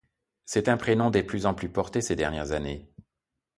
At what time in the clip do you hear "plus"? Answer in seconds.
1.21-1.45, 1.53-1.69